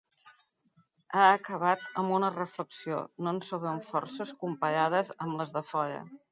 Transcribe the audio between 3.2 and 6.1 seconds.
No ens sobren forces, comparades amb les de fora.